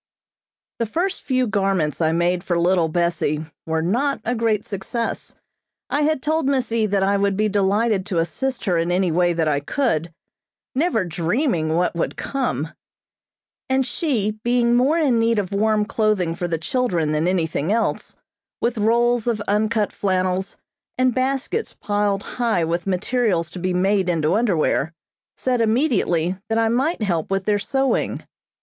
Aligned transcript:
The 0.79 0.87
first 0.87 1.21
few 1.21 1.45
garments 1.45 2.01
I 2.01 2.11
made 2.11 2.43
for 2.43 2.57
Little 2.57 2.87
Bessie 2.87 3.45
were 3.67 3.83
not 3.83 4.19
a 4.25 4.33
great 4.33 4.65
success. 4.65 5.35
I 5.91 6.01
had 6.01 6.23
told 6.23 6.47
Miss 6.47 6.71
E. 6.71 6.87
that 6.87 7.03
I 7.03 7.17
would 7.17 7.37
be 7.37 7.47
delighted 7.47 8.07
to 8.07 8.17
assist 8.17 8.65
her 8.65 8.79
in 8.79 8.91
any 8.91 9.11
way 9.11 9.31
that 9.33 9.47
I 9.47 9.59
could, 9.59 10.11
never 10.73 11.05
dreaming 11.05 11.75
what 11.75 11.93
would 11.93 12.17
come; 12.17 12.73
and 13.69 13.85
she 13.85 14.31
being 14.43 14.73
more 14.75 14.97
in 14.97 15.19
need 15.19 15.37
of 15.37 15.51
warm 15.53 15.85
clothing 15.85 16.33
for 16.33 16.47
the 16.47 16.57
children 16.57 17.11
than 17.11 17.27
anything 17.27 17.71
else, 17.71 18.17
with 18.59 18.79
rolls 18.79 19.27
of 19.27 19.39
uncut 19.47 19.91
flannels, 19.91 20.57
and 20.97 21.13
baskets 21.13 21.73
piled 21.73 22.23
high 22.23 22.63
with 22.63 22.87
materials 22.87 23.51
to 23.51 23.59
be 23.59 23.71
made 23.71 24.09
into 24.09 24.33
underwear, 24.33 24.95
said 25.37 25.61
immediately 25.61 26.37
that 26.49 26.57
I 26.57 26.69
might 26.69 27.03
help 27.03 27.29
with 27.29 27.43
their 27.43 27.59
sewing. 27.59 28.23